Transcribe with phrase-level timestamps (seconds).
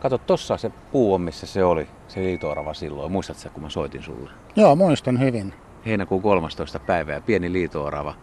[0.00, 3.12] Kato, tossa se puu on, missä se oli, se liitoorava silloin.
[3.12, 4.30] Muistatko kun mä soitin sulle?
[4.56, 5.54] Joo, muistan hyvin.
[5.86, 6.78] Heinäkuun 13.
[6.78, 8.14] päivä ja pieni liitoorava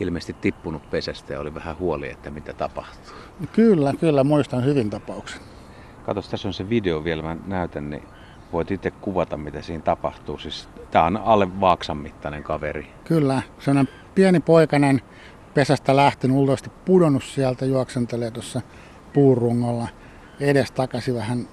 [0.00, 3.14] ilmeisesti tippunut pesästä ja oli vähän huoli, että mitä tapahtuu.
[3.52, 5.40] Kyllä, kyllä, muistan hyvin tapauksen.
[6.06, 8.02] Kato, tässä on se video vielä, mä näytän, niin
[8.52, 10.38] voit itse kuvata, mitä siinä tapahtuu.
[10.38, 12.86] Siis, tää on alle vaaksan mittainen kaveri.
[13.04, 15.02] Kyllä, se on pieni poikainen
[15.54, 18.60] pesästä lähtenyt, luultavasti pudonnut sieltä, juoksentelee tuossa
[19.12, 19.88] puurungolla
[20.40, 21.48] edestakaisin vähän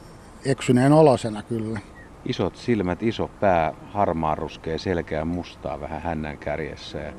[0.46, 1.80] eksyneen olosena kyllä.
[2.26, 7.00] Isot silmät, iso pää, harmaa ruskea, selkeä mustaa vähän hännän kärjessä.
[7.00, 7.14] Ja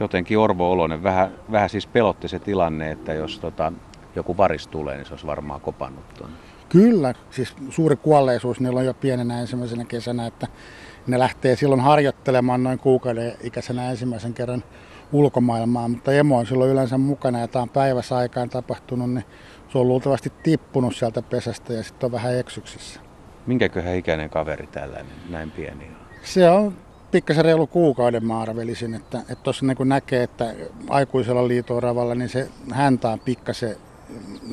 [0.00, 3.72] jotenkin Orvo Olonen vähän, vähän siis pelotti se tilanne, että jos tota,
[4.16, 6.36] joku varis tulee, niin se olisi varmaan kopannut tuonne.
[6.68, 10.46] Kyllä, siis suuri kuolleisuus niillä on jo pienenä ensimmäisenä kesänä, että
[11.06, 14.64] ne lähtee silloin harjoittelemaan noin kuukauden ikäisenä ensimmäisen kerran
[15.12, 19.24] ulkomaailmaa, mutta emo on silloin yleensä mukana ja tämä on päiväsaikaan tapahtunut, niin
[19.68, 23.00] se on luultavasti tippunut sieltä pesästä ja sitten on vähän eksyksissä.
[23.46, 25.96] Minkäköhän ikäinen kaveri tällainen, näin pieni on?
[26.22, 26.76] Se on
[27.10, 30.54] pikkasen reilu kuukauden mä arvelisin, että tuossa että niin näkee, että
[30.88, 33.76] aikuisella liitooravalla niin se häntä on pikkasen,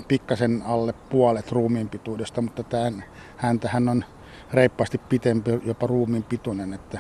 [0.08, 3.04] pikkasen alle puolet ruumiin pituudesta, mutta tämän
[3.38, 4.06] häntähän on
[4.54, 7.00] reippaasti pitempi, jopa ruumiin pituinen, että,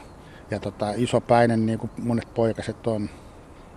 [0.51, 3.09] ja tota, iso päinen niin kuin monet poikaset on.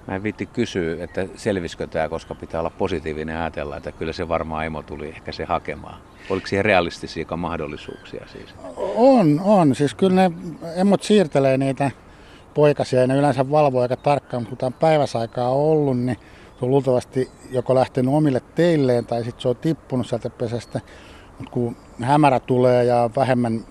[0.09, 4.28] Mä en viitti kysyä, että selvisikö tämä, koska pitää olla positiivinen ajatella, että kyllä se
[4.28, 6.01] varmaan emo tuli ehkä se hakemaan.
[6.31, 8.55] Oliko siihen realistisia mahdollisuuksia siis?
[8.97, 9.75] On, on.
[9.75, 10.31] Siis kyllä ne
[10.77, 11.91] emot siirtelee niitä
[12.55, 16.17] poikasia ja ne yleensä valvoo aika tarkkaan, mutta kun tämä päiväsaikaa on ollut, niin
[16.59, 20.81] se on luultavasti joko lähtenyt omille teilleen tai sitten se on tippunut sieltä pesästä.
[21.39, 23.64] Mutta kun hämärä tulee ja vähemmän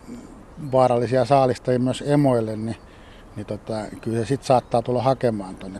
[0.72, 2.78] vaarallisia saalistajia myös emoille, niin,
[3.36, 5.80] niin tota, kyllä se sitten saattaa tulla hakemaan tuonne.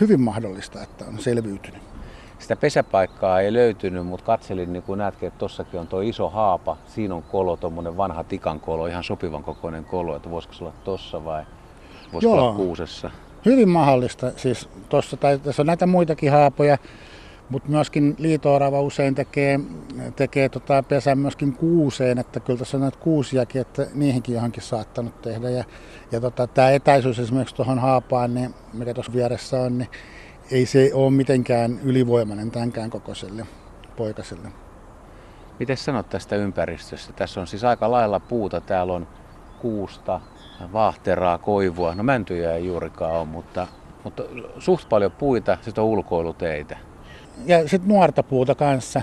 [0.00, 1.82] Hyvin mahdollista, että on selviytynyt.
[2.38, 6.76] Sitä pesäpaikkaa ei löytynyt, mutta katselin, niin kuin näetkin, että tuossakin on tuo iso haapa.
[6.86, 10.74] Siinä on kolo, tuommoinen vanha tikan kolo, ihan sopivan kokoinen kolo, että voisiko se olla
[10.84, 11.42] tuossa vai
[12.12, 12.44] voisiko Joo.
[12.44, 13.10] olla kuusessa?
[13.44, 14.32] Hyvin mahdollista.
[14.36, 16.78] Siis tossa, tai tässä on näitä muitakin haapoja,
[17.50, 19.60] mutta myöskin liitoorava usein tekee,
[20.16, 25.22] tekee tota pesän myöskin kuuseen, että kyllä tässä on näitä kuusiakin, että niihinkin johonkin saattanut
[25.22, 25.50] tehdä.
[25.50, 25.64] Ja,
[26.12, 29.88] ja tota, tämä etäisyys esimerkiksi tuohon haapaan, niin, mikä tuossa vieressä on, niin
[30.50, 33.46] ei se ole mitenkään ylivoimainen tämänkään kokoiselle
[33.96, 34.48] poikaselle.
[35.58, 37.12] Miten sanot tästä ympäristöstä?
[37.12, 38.60] Tässä on siis aika lailla puuta.
[38.60, 39.08] Täällä on
[39.60, 40.20] kuusta,
[40.72, 41.94] vaahteraa, koivua.
[41.94, 43.66] No mäntyjä ei juurikaan ole, mutta,
[44.04, 44.22] mutta
[44.58, 45.58] suht paljon puita.
[45.62, 46.89] Sitten on ulkoiluteitä
[47.46, 49.02] ja sitten nuorta puuta kanssa,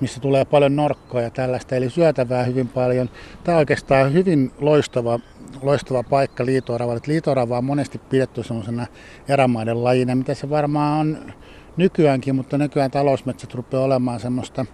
[0.00, 3.10] missä tulee paljon norkkoa ja tällaista, eli syötävää hyvin paljon.
[3.44, 5.20] Tämä on oikeastaan hyvin loistava,
[5.62, 7.00] loistava paikka liitooravalle.
[7.06, 8.86] Liitoorava on monesti pidetty sellaisena
[9.28, 11.32] erämaiden lajina, mitä se varmaan on
[11.76, 14.66] nykyäänkin, mutta nykyään talousmetsät rupeaa olemaan semmoista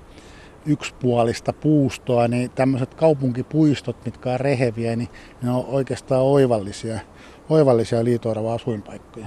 [0.67, 5.09] yksipuolista puustoa, niin tämmöiset kaupunkipuistot, mitkä on reheviä, niin
[5.43, 7.01] ne on oikeastaan oivallisia,
[7.49, 9.27] oivallisia liitoorava asuinpaikkoja.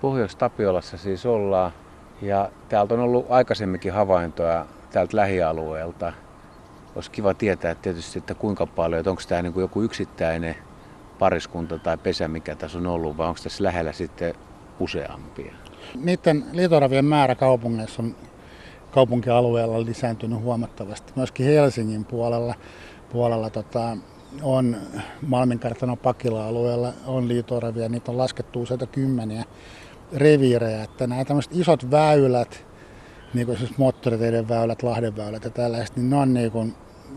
[0.00, 1.72] Pohjois-Tapiolassa siis ollaan.
[2.22, 6.12] Ja täältä on ollut aikaisemminkin havaintoja täältä lähialueelta.
[6.94, 10.56] Olisi kiva tietää tietysti, että kuinka paljon, että onko tämä niin kuin joku yksittäinen
[11.18, 14.34] pariskunta tai pesä, mikä tässä on ollut, vai onko tässä lähellä sitten
[14.80, 15.52] useampia?
[15.94, 18.16] Niiden liitoravien määrä kaupungeissa on
[18.90, 21.12] kaupunkialueella lisääntynyt huomattavasti.
[21.16, 22.54] Myöskin Helsingin puolella,
[23.12, 23.96] puolella tota,
[24.42, 24.76] on
[25.26, 29.44] Malminkartanon Pakila-alueella on liitoravia, niitä on laskettu useita kymmeniä
[30.16, 32.66] reviirejä, että nämä tämmöiset isot väylät,
[33.34, 36.74] niin kuin siis moottoriteiden väylät, Lahden väylät ja tällaiset, niin ne on niin kuin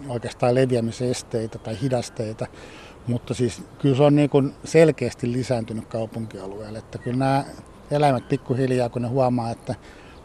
[0.07, 2.47] oikeastaan leviämisesteitä tai hidasteita.
[3.07, 7.44] Mutta siis kyllä se on niin kuin selkeästi lisääntynyt kaupunkialueelle, että kyllä nämä
[7.91, 9.75] eläimet pikkuhiljaa, kun ne huomaa, että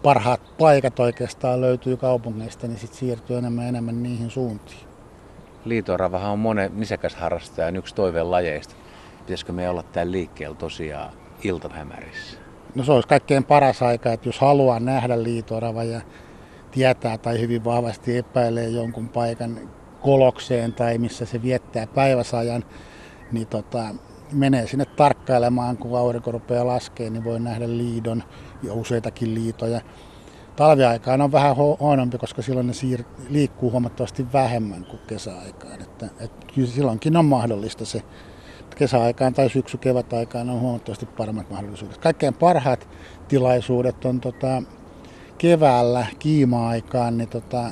[0.03, 4.87] parhaat paikat oikeastaan löytyy kaupungeista, niin sitten siirtyy enemmän ja enemmän niihin suuntiin.
[5.65, 8.75] Liitoravahan on monen nisäkäsharrastajan yksi toiveen lajeista.
[9.19, 11.13] Pitäisikö me olla täällä liikkeellä tosiaan
[11.43, 12.46] iltahämärissä?
[12.77, 16.01] No se olisi kaikkein paras aika, että jos haluaa nähdä liitorava ja
[16.71, 19.59] tietää tai hyvin vahvasti epäilee jonkun paikan
[20.01, 22.65] kolokseen tai missä se viettää päiväsajan,
[23.33, 23.85] niin tota,
[24.33, 28.23] menee sinne tarkkailemaan, kun aurinko rupeaa laskemaan, niin voi nähdä liidon
[28.63, 29.81] ja useitakin liitoja.
[30.57, 35.83] Talviaikaan on vähän huonompi, koska silloin ne siir- liikkuu huomattavasti vähemmän kuin kesäaikaan.
[35.83, 38.03] Että, et kyllä silloinkin on mahdollista se
[38.75, 41.99] kesäaikaan tai syksy kevätaikaan on huomattavasti paremmat mahdollisuudet.
[41.99, 42.89] Kaikkein parhaat
[43.29, 44.63] tilaisuudet on tota,
[45.39, 47.71] keväällä kiima-aikaan, niin tota,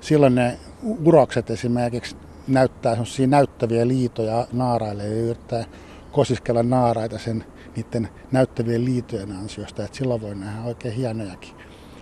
[0.00, 0.58] silloin ne
[1.04, 2.16] urokset esimerkiksi
[2.48, 2.96] näyttää
[3.26, 5.64] näyttäviä liitoja naaraille ja yrittää
[6.12, 7.44] kosiskella naaraita sen
[7.76, 11.54] niiden näyttävien liitojen ansiosta, että silloin voi nähdä oikein hienojakin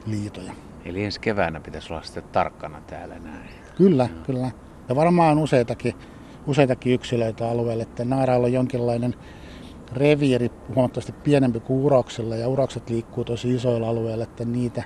[0.07, 0.53] liitoja.
[0.85, 3.51] Eli ensi keväänä pitäisi olla sitten tarkkana täällä näin.
[3.77, 4.23] Kyllä, no.
[4.27, 4.51] kyllä.
[4.89, 5.95] Ja varmaan useitakin,
[6.47, 9.15] useitakin yksilöitä alueelle, että naarailla on jonkinlainen
[9.93, 14.83] reviiri huomattavasti pienempi kuin uroksella ja urokset liikkuu tosi isoilla alueilla, että niitä,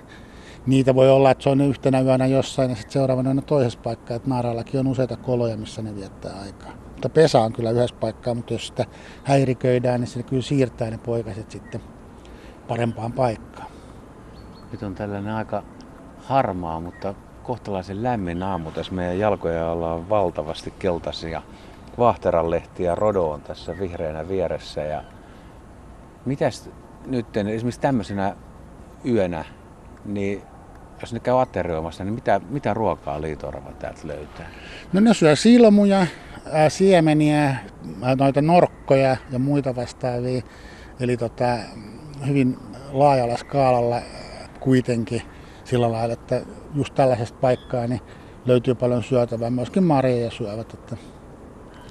[0.67, 4.17] niitä voi olla, että se on yhtenä yönä jossain ja sitten seuraavana yönä toisessa paikkaa,
[4.17, 6.73] että naaraillakin on useita koloja, missä ne viettää aikaa.
[6.93, 8.85] Mutta pesä on kyllä yhdessä paikkaa, mutta jos sitä
[9.25, 11.81] häiriköidään, niin se kyllä siirtää ne poikaset sitten
[12.69, 13.71] parempaan paikkaan.
[14.73, 15.62] Nyt on tällainen aika
[16.17, 18.70] harmaa, mutta kohtalaisen lämmin aamu.
[18.70, 21.43] Tässä meidän jalkoja ollaan valtavasti keltaisia
[21.99, 24.81] vaahteranlehti ja rodo on tässä vihreänä vieressä.
[24.81, 25.05] Ja
[26.25, 26.70] mitäs
[27.06, 28.37] nyt esimerkiksi tämmöisenä
[29.06, 29.44] yönä,
[30.05, 30.43] niin
[31.00, 34.47] jos ne käy aterioimassa, niin mitä, mitä ruokaa liitorava täältä löytää?
[34.93, 36.06] No ne syö silmuja,
[36.52, 37.56] ää, siemeniä,
[38.19, 40.43] noita norkkoja ja muita vastaavia.
[41.00, 41.58] Eli tota,
[42.26, 42.58] hyvin
[42.93, 44.02] laajalla skaalalla
[44.61, 45.23] kuitenkin
[45.75, 46.41] sillä lailla, että
[46.75, 48.00] just tällaisesta paikkaa niin
[48.47, 49.50] löytyy paljon syötävää.
[49.50, 50.97] Myöskin marjoja syövät, että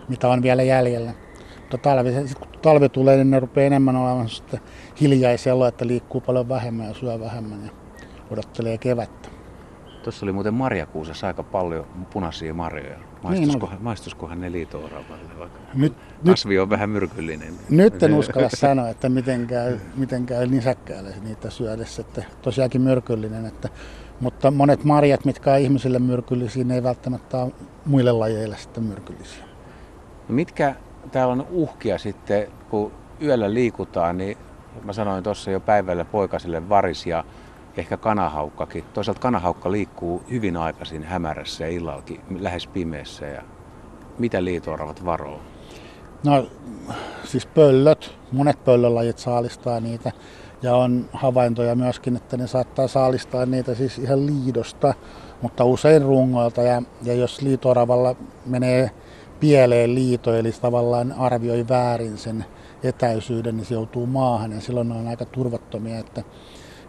[0.10, 1.14] mitä on vielä jäljellä.
[1.60, 4.30] Mutta talvi, sit kun talvi tulee, niin ne rupeaa enemmän olemaan
[5.02, 7.72] hiljaisella, että liikkuu paljon vähemmän ja syö vähemmän ja
[8.32, 9.23] odottelee kevättä.
[10.04, 12.98] Tuossa oli muuten marjakuusessa aika paljon punaisia marjoja.
[13.24, 15.94] Maistuskohan, niin maistuskohan ne liito-oravalle, vaikka nyt,
[16.26, 17.54] kasvi on vähän myrkyllinen.
[17.70, 22.02] Nyt en uskalla sanoa, että miten käy, miten käy nisäkkäälle niitä syödessä.
[22.02, 23.70] Että tosiaankin myrkyllinen, että,
[24.20, 27.52] mutta monet marjat, mitkä on ihmisille myrkyllisiä, ne ei välttämättä ole
[27.86, 29.44] muille lajeille sitten myrkyllisiä.
[30.30, 30.76] No mitkä
[31.12, 32.92] täällä on uhkia sitten, kun
[33.22, 34.38] yöllä liikutaan, niin
[34.84, 37.24] mä sanoin tuossa jo päivällä poikasille varis ja
[37.78, 38.84] ehkä kanahaukkakin.
[38.94, 43.26] Toisaalta kanahaukka liikkuu hyvin aikaisin hämärässä ja illallakin lähes pimeässä.
[43.26, 43.42] Ja
[44.20, 45.40] mitä liitooravat varoo?
[46.26, 46.48] No
[47.24, 50.12] siis pöllöt, monet pöllölajit saalistaa niitä
[50.62, 54.94] ja on havaintoja myöskin, että ne saattaa saalistaa niitä siis ihan liidosta,
[55.42, 58.16] mutta usein rungoilta ja, ja jos liitoravalla
[58.46, 58.92] menee
[59.40, 62.46] pieleen liito, eli tavallaan arvioi väärin sen
[62.84, 66.24] etäisyyden, niin se joutuu maahan ja silloin ne on aika turvattomia, että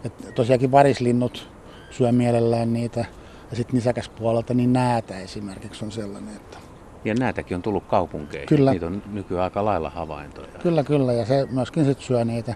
[0.05, 1.49] et tosiaankin varislinnut
[1.91, 3.05] syö mielellään niitä.
[3.51, 6.37] Ja sitten nisäkäspuolelta niin näätä esimerkiksi on sellainen.
[6.37, 6.59] Että...
[7.05, 8.49] Ja näätäkin on tullut kaupunkeihin.
[8.49, 8.71] Kyllä.
[8.71, 10.49] Niitä on nykyään aika lailla havaintoja.
[10.63, 11.13] Kyllä, kyllä.
[11.13, 12.55] Ja se myöskin sit syö niitä.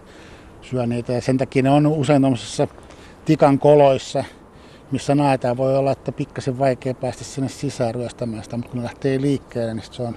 [0.62, 1.12] Syö niitä.
[1.12, 2.68] Ja sen takia ne on usein tuollaisissa
[3.24, 4.24] tikan koloissa,
[4.90, 8.84] missä naetaan voi olla, että pikkasen vaikea päästä sinne sisään ryöstämään sitä, mutta kun ne
[8.84, 10.16] lähtee liikkeelle, niin se on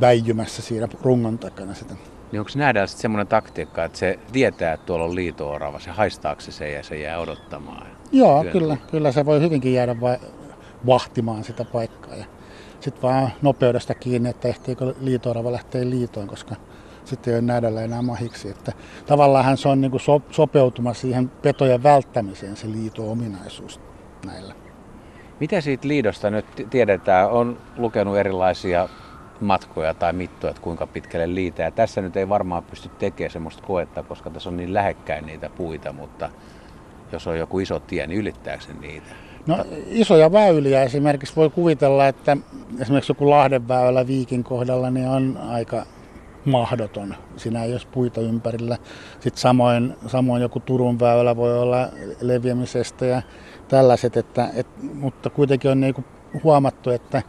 [0.00, 1.94] väijymässä siinä rungon takana sitä.
[2.32, 6.40] Niin onko nähdään sitten semmoinen taktiikka, että se tietää, että tuolla on liito-orava, se haistaako
[6.40, 7.86] se ja se jää odottamaan?
[8.12, 10.18] Joo, kyllä, kyllä se voi hyvinkin jäädä vai
[10.86, 12.16] vahtimaan sitä paikkaa.
[12.16, 12.24] Ja
[12.80, 16.56] sitten vaan nopeudesta kiinni, että ehtiikö liito-orava lähteä liitoon, koska
[17.04, 18.48] sitten ei ole nähdällä enää mahiksi.
[18.48, 18.72] Että
[19.06, 23.80] tavallaan se on niin kuin so, sopeutuma siihen petojen välttämiseen se liito-ominaisuus
[24.26, 24.54] näillä.
[25.40, 27.30] Mitä siitä liidosta nyt tiedetään?
[27.30, 28.88] On lukenut erilaisia
[29.42, 31.70] matkoja tai mittoja, että kuinka pitkälle liitää.
[31.70, 35.92] Tässä nyt ei varmaan pysty tekemään sellaista koetta, koska tässä on niin lähekkäin niitä puita,
[35.92, 36.30] mutta
[37.12, 39.08] jos on joku iso tie, niin ylittääkö niitä?
[39.46, 42.36] No isoja väyliä esimerkiksi voi kuvitella, että
[42.80, 45.86] esimerkiksi joku Lahdenväylä Viikin kohdalla niin on aika
[46.44, 47.14] mahdoton.
[47.36, 48.76] Siinä ei ole puita ympärillä.
[49.20, 51.88] Sitten samoin, samoin joku Turun väylä voi olla
[52.20, 53.22] leviämisestä ja
[53.68, 56.04] tällaiset, että, et, mutta kuitenkin on niin
[56.44, 57.22] huomattu, että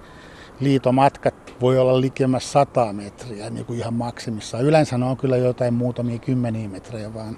[0.59, 4.63] liitomatkat voi olla likemmäs 100 metriä niin kuin ihan maksimissaan.
[4.63, 7.37] Yleensä ne on kyllä jotain muutamia kymmeniä metrejä vaan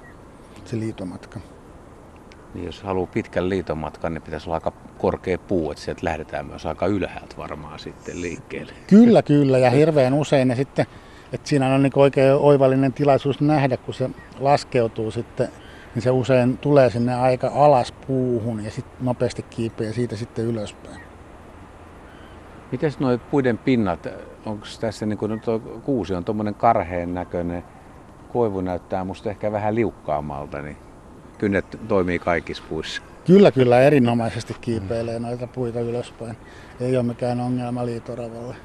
[0.65, 1.39] se liitomatka.
[2.53, 6.65] Niin jos haluaa pitkän liitomatkan, niin pitäisi olla aika korkea puu, että sieltä lähdetään myös
[6.65, 8.73] aika ylhäältä varmaan sitten liikkeelle.
[8.87, 10.49] Kyllä, kyllä, ja hirveän usein.
[10.49, 10.85] Ja sitten,
[11.33, 15.47] että siinä on niin oikein oivallinen tilaisuus nähdä, kun se laskeutuu sitten,
[15.95, 21.04] niin se usein tulee sinne aika alas puuhun ja sitten nopeasti kiipeää siitä sitten ylöspäin.
[22.71, 24.07] Miten nuo puiden pinnat,
[24.45, 25.41] onko tässä niin kuin
[25.83, 27.63] kuusi on tuommoinen karheen näköinen,
[28.33, 30.77] koivu näyttää musta ehkä vähän liukkaammalta, niin
[31.37, 33.01] kynnet toimii kaikissa puissa.
[33.25, 36.37] Kyllä, kyllä, erinomaisesti kiipeilee noita puita ylöspäin.
[36.79, 38.55] Ei ole mikään ongelma liitoravalle.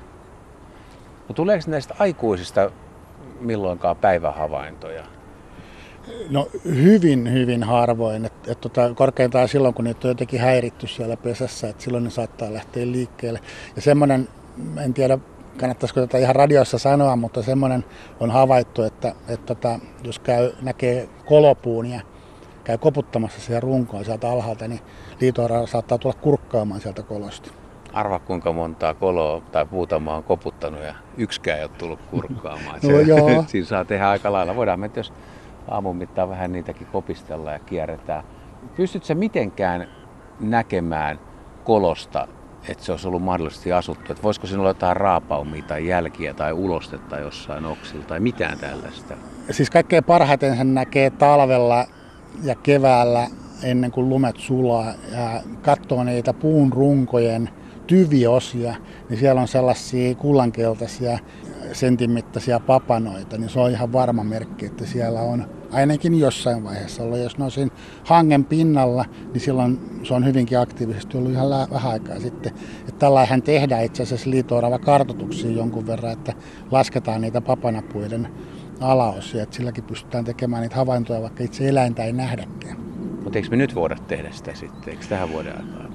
[1.29, 2.71] No tuleeko näistä aikuisista
[3.41, 5.05] milloinkaan päivähavaintoja?
[6.31, 8.25] No hyvin, hyvin harvoin.
[8.25, 12.11] Et, et tota, korkeintaan silloin, kun niitä on jotenkin häiritty siellä pesässä, että silloin ne
[12.11, 13.41] saattaa lähteä liikkeelle.
[13.77, 14.29] Ja semmoinen,
[14.85, 15.19] en tiedä
[15.61, 17.85] kannattaisiko tätä ihan radiossa sanoa, mutta semmoinen
[18.21, 22.01] on havaittu, että, että tota, jos käy, näkee kolopuun ja
[22.65, 24.81] käy koputtamassa siihen runkoon sieltä alhaalta, niin
[25.21, 27.51] liitoara saattaa tulla kurkkaamaan sieltä kolosta.
[27.93, 32.81] Arva kuinka montaa koloa tai puuta mä oon koputtanut ja yksikään ei ole tullut kurkkaamaan.
[32.83, 33.45] no, joo.
[33.47, 34.57] Siinä saa tehdä aika lailla.
[34.57, 35.13] Voidaan mennä, jos
[35.71, 38.25] aamun mittaan vähän niitäkin kopistella ja kierretään.
[38.77, 39.89] Pystytkö sä mitenkään
[40.41, 41.19] näkemään
[41.65, 42.29] kolosta,
[42.69, 44.13] että se olisi ollut mahdollisesti asuttu?
[44.13, 49.15] Että voisiko siinä olla jotain raapaumia tai jälkiä tai ulostetta jossain oksilta tai mitään tällaista?
[49.51, 51.87] Siis kaikkein parhaiten sen näkee talvella
[52.43, 53.27] ja keväällä
[53.63, 57.51] ennen kuin lumet sulaa ja katsoo niitä puun runkojen
[57.87, 58.75] tyviosia,
[59.09, 61.19] niin siellä on sellaisia kullankeltaisia
[61.73, 67.19] sentimittaisia papanoita, niin se on ihan varma merkki, että siellä on ainakin jossain vaiheessa ollut.
[67.19, 67.71] Jos ne on siinä
[68.05, 72.53] hangen pinnalla, niin silloin se on hyvinkin aktiivisesti ollut ihan vähän aikaa sitten.
[72.81, 76.33] Että tällainen tehdään itse asiassa liitoorava kartotuksia jonkun verran, että
[76.71, 78.29] lasketaan niitä papanapuiden
[78.81, 82.77] alaosia, että silläkin pystytään tekemään niitä havaintoja, vaikka itse eläintä ei nähdäkään.
[83.25, 84.95] Mutta eikö me nyt voida tehdä sitä sitten?
[84.95, 85.91] Eikö tähän vuoden aikaan?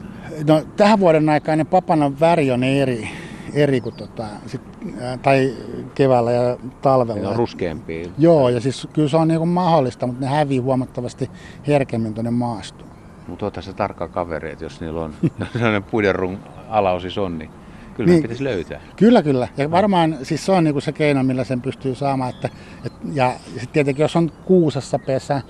[0.47, 3.09] No, tähän vuoden aikaan ne papanan väri on eri,
[3.55, 4.61] eri kuin tota, sit,
[5.01, 5.53] ää, tai
[5.95, 7.21] keväällä ja talvella.
[7.21, 8.09] Ne on ruskeampia.
[8.17, 11.29] Joo, ja siis kyllä se on niinku mahdollista, mutta ne hävii huomattavasti
[11.67, 12.89] herkemmin tuonne maastoon.
[13.27, 15.13] Mutta oota se tarkka kaveri, että jos niillä on
[15.53, 17.49] sellainen puiderun alaosis on, niin
[17.93, 18.81] kyllä niin, pitäisi löytää.
[18.95, 19.47] Kyllä, kyllä.
[19.57, 22.29] Ja varmaan siis se on niinku se keino, millä sen pystyy saamaan.
[22.29, 22.49] Että,
[22.85, 25.41] et, ja sitten tietenkin, jos on kuusassa pesä,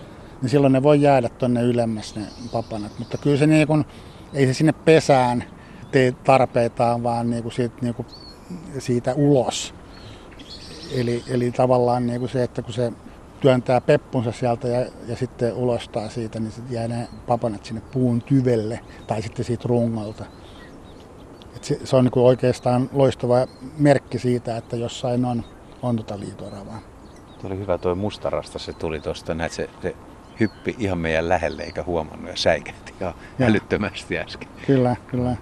[0.41, 2.21] niin silloin ne voi jäädä tuonne ylemmäs ne
[2.51, 2.91] papanat.
[2.99, 3.85] Mutta kyllä se niin kun,
[4.33, 5.43] ei se sinne pesään
[5.95, 8.07] tee tarpeitaan, vaan niin kuin siitä, niin kuin
[8.79, 9.73] siitä ulos.
[10.95, 12.93] Eli, eli tavallaan niin kuin se, että kun se
[13.39, 18.21] työntää peppunsa sieltä ja, ja sitten ulostaa siitä, niin sitten jää ne papanat sinne puun
[18.21, 20.25] tyvelle tai sitten siitä rungolta.
[21.55, 23.47] Et se, se on niin kuin oikeastaan loistava
[23.77, 25.43] merkki siitä, että jossain on,
[25.81, 26.79] on tota liitoravaa.
[27.41, 29.95] Tuo oli hyvä tuo mustarasta, se tuli tuosta, näet se, se
[30.39, 33.47] hyppi ihan meidän lähelle eikä huomannut ja säikähti ihan ja.
[33.47, 34.49] älyttömästi äsken.
[34.67, 35.35] Kyllä, kyllä.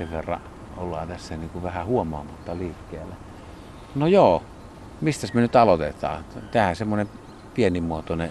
[0.00, 0.40] Sen verran
[0.76, 3.14] ollaan tässä niin kuin vähän huomaamatta liikkeellä.
[3.94, 4.42] No joo,
[5.00, 6.24] mistä me nyt aloitetaan?
[6.50, 7.08] Tähän semmoinen
[7.54, 8.30] pienimuotoinen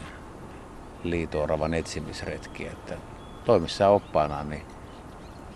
[1.03, 2.97] liitooravan etsimisretki, että
[3.45, 4.65] toimissa oppaana, niin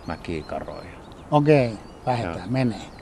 [0.06, 0.88] mä kiikaroin.
[1.30, 2.93] Okei, lähdetään, menee.